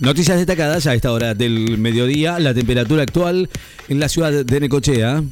[0.00, 2.38] Noticias destacadas a esta hora del mediodía.
[2.38, 3.50] La temperatura actual
[3.88, 5.22] en la ciudad de Necochea.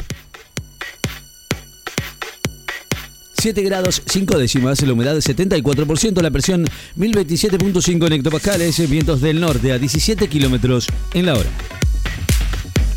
[3.41, 6.67] 7 grados 5 décimas, la humedad 74%, la presión
[6.99, 11.78] 1027.5 en hectopascales, vientos del norte a 17 kilómetros en la hora.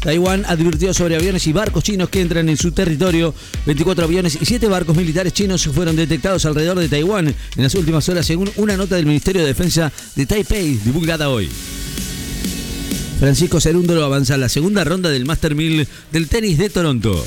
[0.02, 3.36] Taiwán advirtió sobre aviones y barcos chinos que entran en su territorio.
[3.68, 8.10] 24 aviones y 7 barcos militares chinos fueron detectados alrededor de Taiwán en las últimas
[8.10, 11.50] horas, según una nota del Ministerio de Defensa de Taipei divulgada hoy.
[13.20, 17.23] Francisco Cerúndolo avanza a la segunda ronda del Master 1000 del tenis de Toronto.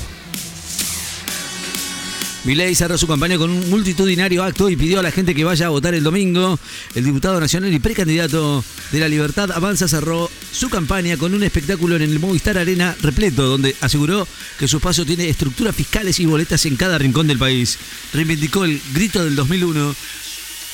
[2.45, 5.65] Milei cerró su campaña con un multitudinario acto y pidió a la gente que vaya
[5.65, 6.59] a votar el domingo.
[6.93, 11.95] El diputado nacional y precandidato de la Libertad Avanza cerró su campaña con un espectáculo
[11.95, 14.27] en el Movistar Arena repleto, donde aseguró
[14.59, 17.79] que su paso tiene estructuras fiscales y boletas en cada rincón del país.
[18.13, 19.95] Reivindicó el grito del 2001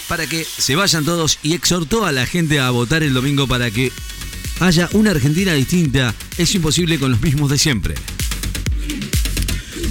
[0.09, 3.72] para que se vayan todos y exhortó a la gente a votar el domingo para
[3.72, 3.94] que
[4.59, 6.13] haya una Argentina distinta.
[6.38, 7.95] Es imposible con los mismos de siempre.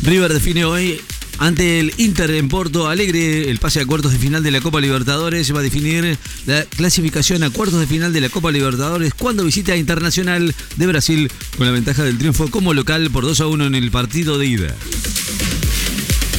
[0.03, 1.01] River define hoy
[1.41, 4.79] ante el Inter en Porto Alegre, el pase a cuartos de final de la Copa
[4.79, 9.43] Libertadores va a definir la clasificación a cuartos de final de la Copa Libertadores cuando
[9.43, 13.47] visita a Internacional de Brasil con la ventaja del triunfo como local por 2 a
[13.47, 14.77] 1 en el partido de ida.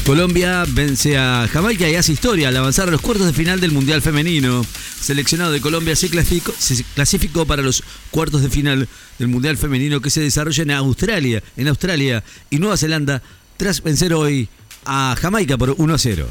[0.05, 3.71] Colombia vence a Jamaica y hace historia al avanzar a los cuartos de final del
[3.71, 4.63] Mundial Femenino.
[5.01, 9.99] Seleccionado de Colombia se clasificó, se clasificó, para los cuartos de final del Mundial Femenino
[9.99, 13.23] que se desarrolla en Australia, en Australia y Nueva Zelanda
[13.57, 14.47] tras vencer hoy
[14.85, 16.27] a Jamaica por 1 a 0.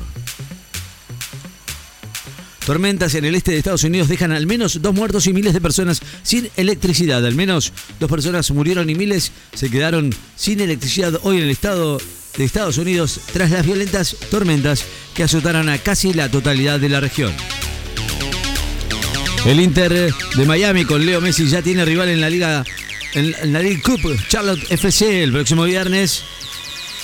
[2.66, 5.60] Tormentas en el este de Estados Unidos dejan al menos dos muertos y miles de
[5.60, 7.24] personas sin electricidad.
[7.24, 11.98] Al menos dos personas murieron y miles se quedaron sin electricidad hoy en el estado
[12.36, 17.00] de Estados Unidos tras las violentas tormentas que azotaron a casi la totalidad de la
[17.00, 17.32] región.
[19.46, 22.64] El Inter de Miami con Leo Messi ya tiene rival en la liga
[23.14, 26.22] en la League Cup Charlotte FC el próximo viernes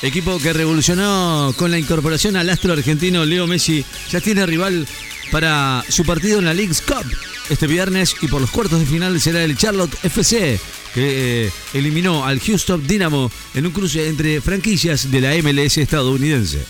[0.07, 4.87] Equipo que revolucionó con la incorporación al astro argentino Leo Messi, ya tiene rival
[5.33, 7.05] para su partido en la League's Cup
[7.51, 10.61] este viernes y por los cuartos de final será el Charlotte FC
[10.95, 16.65] que eh, eliminó al Houston Dynamo en un cruce entre franquicias de la MLS estadounidense.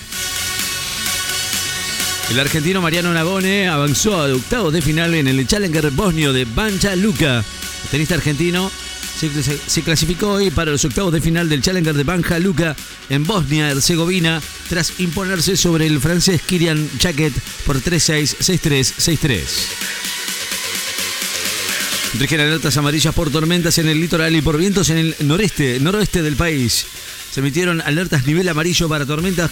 [2.31, 6.97] El argentino Mariano Nagone avanzó a octavos de final en el Challenger bosnio de Banja
[6.97, 7.39] Luka.
[7.39, 8.71] El tenista argentino
[9.67, 12.75] se, clasificó hoy para los octavos de final del Challenger de Banja Luka
[13.09, 17.33] en Bosnia-Herzegovina tras imponerse sobre el francés Kirian Chaket
[17.65, 19.41] por 3-6, 6-3, 6-3.
[22.19, 26.23] Rigen alertas amarillas por tormentas en el litoral y por vientos en el noreste, noroeste
[26.23, 26.87] del país.
[27.31, 29.51] Se emitieron alertas nivel amarillo para tormentas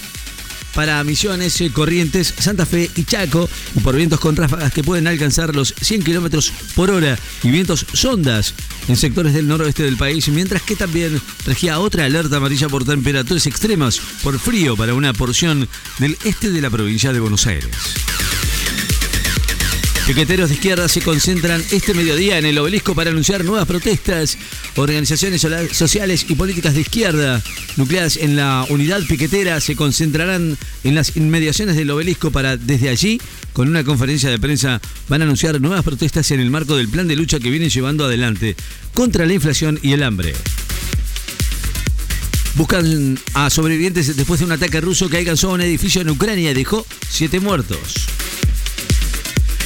[0.75, 5.07] para Misiones, eh, Corrientes, Santa Fe y Chaco, y por vientos con ráfagas que pueden
[5.07, 8.53] alcanzar los 100 kilómetros por hora y vientos sondas
[8.87, 13.47] en sectores del noroeste del país, mientras que también regía otra alerta amarilla por temperaturas
[13.47, 15.67] extremas por frío para una porción
[15.99, 18.14] del este de la provincia de Buenos Aires.
[20.07, 24.37] Piqueteros de izquierda se concentran este mediodía en el obelisco para anunciar nuevas protestas.
[24.75, 27.41] Organizaciones sociales y políticas de izquierda
[27.75, 33.19] nucleadas en la unidad piquetera se concentrarán en las inmediaciones del obelisco para desde allí,
[33.51, 34.79] con una conferencia de prensa,
[35.09, 38.05] van a anunciar nuevas protestas en el marco del plan de lucha que vienen llevando
[38.05, 38.55] adelante
[38.93, 40.35] contra la inflación y el hambre.
[42.53, 46.53] Buscan a sobrevivientes después de un ataque ruso que alcanzó un edificio en Ucrania y
[46.53, 48.05] dejó siete muertos.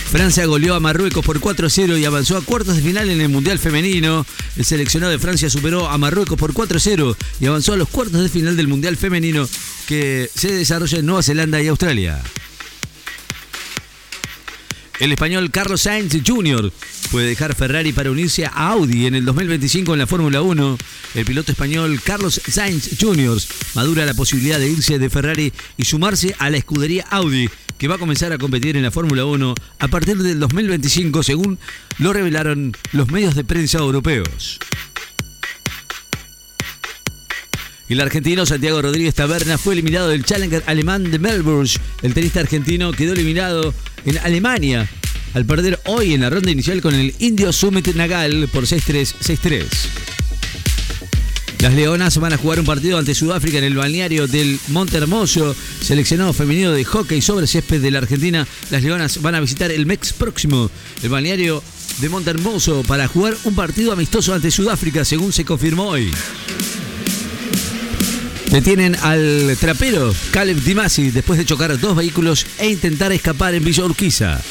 [0.10, 3.60] Francia goleó a Marruecos por 4-0 y avanzó a cuartos de final en el Mundial
[3.60, 4.26] Femenino.
[4.58, 8.28] El seleccionado de Francia superó a Marruecos por 4-0 y avanzó a los cuartos de
[8.28, 9.48] final del Mundial Femenino
[9.88, 12.20] que se desarrolla en Nueva Zelanda y Australia.
[15.00, 16.74] El español Carlos Sainz Jr.
[17.12, 20.78] puede dejar Ferrari para unirse a Audi en el 2025 en la Fórmula 1.
[21.14, 23.40] El piloto español Carlos Sainz Jr.
[23.76, 27.48] madura la posibilidad de irse de Ferrari y sumarse a la escudería Audi,
[27.80, 31.58] que va a comenzar a competir en la Fórmula 1 a partir del 2025, según
[31.98, 34.60] lo revelaron los medios de prensa europeos.
[37.88, 41.72] El argentino Santiago Rodríguez Taberna fue eliminado del Challenger alemán de Melbourne.
[42.04, 43.74] El tenista argentino quedó eliminado
[44.06, 44.88] en Alemania
[45.34, 50.09] al perder hoy en la ronda inicial con el indio Summit Nagal por 6-3, 6-3.
[51.60, 55.54] Las Leonas van a jugar un partido ante Sudáfrica en el balneario del Monte Hermoso,
[55.82, 58.48] seleccionado femenino de hockey sobre césped de la Argentina.
[58.70, 60.72] Las Leonas van a visitar el mes próximo,
[61.04, 61.62] el balneario
[62.00, 66.12] de Monte Hermoso, para jugar un partido amistoso ante Sudáfrica, según se confirmó hoy.
[68.52, 73.84] Detienen al trapero Caleb Dimasi después de chocar dos vehículos e intentar escapar en Villa
[73.84, 74.42] Urquiza.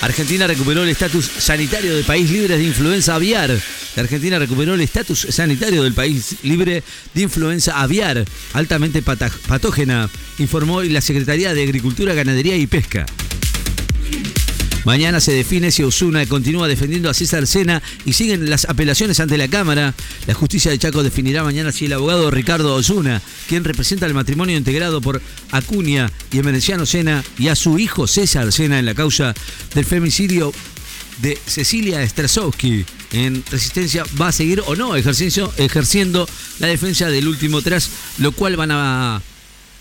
[0.00, 3.50] Argentina recuperó el estatus sanitario de país libre de influenza aviar.
[3.96, 6.84] Argentina recuperó el estatus sanitario del país libre
[7.14, 10.08] de influenza aviar, altamente patógena,
[10.38, 13.06] informó la Secretaría de Agricultura, Ganadería y Pesca.
[14.88, 19.36] Mañana se define si Osuna continúa defendiendo a César Sena y siguen las apelaciones ante
[19.36, 19.94] la Cámara.
[20.26, 23.20] La justicia de Chaco definirá mañana si el abogado Ricardo Osuna,
[23.50, 25.20] quien representa el matrimonio integrado por
[25.50, 29.34] Acuña y Emerenciano Sena y a su hijo César Sena en la causa
[29.74, 30.54] del femicidio
[31.20, 36.26] de Cecilia Strasowski en resistencia va a seguir o no ejerciendo, ejerciendo
[36.60, 39.20] la defensa del último tras lo cual van a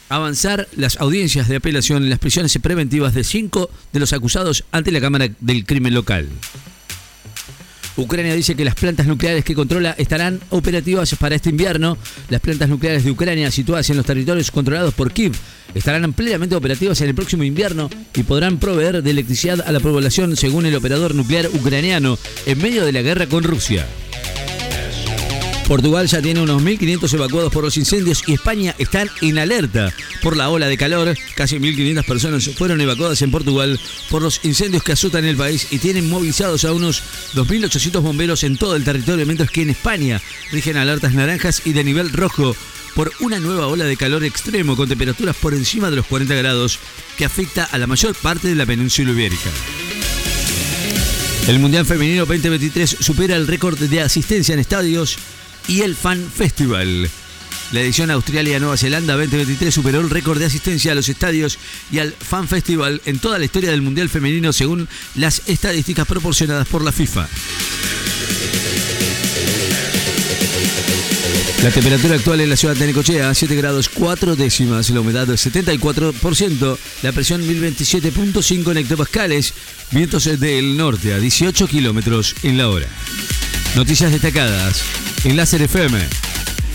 [0.09, 4.91] avanzar las audiencias de apelación en las prisiones preventivas de cinco de los acusados ante
[4.91, 6.29] la Cámara del Crimen Local.
[7.97, 11.97] Ucrania dice que las plantas nucleares que controla estarán operativas para este invierno.
[12.29, 15.33] Las plantas nucleares de Ucrania situadas en los territorios controlados por Kiev
[15.73, 20.37] estarán plenamente operativas en el próximo invierno y podrán proveer de electricidad a la población
[20.37, 23.87] según el operador nuclear ucraniano en medio de la guerra con Rusia.
[25.67, 30.37] Portugal ya tiene unos 1.500 evacuados por los incendios y España está en alerta por
[30.37, 31.13] la ola de calor.
[31.35, 33.77] Casi 1.500 personas fueron evacuadas en Portugal
[34.09, 37.03] por los incendios que azotan el país y tienen movilizados a unos
[37.35, 40.21] 2.800 bomberos en todo el territorio, mientras que en España
[40.53, 42.55] rigen alertas naranjas y de nivel rojo
[42.95, 46.79] por una nueva ola de calor extremo con temperaturas por encima de los 40 grados
[47.17, 49.49] que afecta a la mayor parte de la península ibérica.
[51.47, 55.17] El Mundial Femenino 2023 supera el récord de asistencia en estadios
[55.67, 57.09] y el Fan Festival.
[57.71, 61.59] La edición Australia-Nueva Zelanda 2023 superó el récord de asistencia a los estadios
[61.91, 66.67] y al Fan Festival en toda la historia del Mundial Femenino según las estadísticas proporcionadas
[66.67, 67.27] por la FIFA.
[71.63, 76.77] La temperatura actual en la ciudad de Necochea, 7 grados 4 décimas, la humedad 74%,
[77.01, 79.53] la presión 1027.5 en hectopascales,
[79.91, 82.87] vientos del norte a 18 kilómetros en la hora.
[83.75, 84.83] Noticias destacadas
[85.27, 85.99] en Láser FM.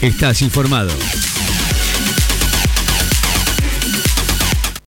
[0.03, 0.91] Estás informado.